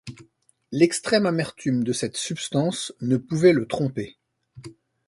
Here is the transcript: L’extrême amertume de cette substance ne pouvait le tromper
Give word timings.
L’extrême 0.71 1.27
amertume 1.27 1.83
de 1.83 1.93
cette 1.93 2.17
substance 2.17 2.91
ne 3.01 3.17
pouvait 3.17 3.53
le 3.53 3.67
tromper 3.67 4.17